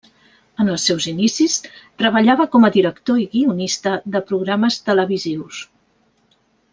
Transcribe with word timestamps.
En 0.61 0.69
els 0.75 0.85
seus 0.89 1.05
inicis, 1.11 1.57
treballava 2.03 2.47
com 2.55 2.65
a 2.69 2.73
director 2.77 3.21
i 3.27 3.29
guionista 3.35 3.93
de 4.17 4.23
programes 4.33 4.79
televisius. 4.89 5.61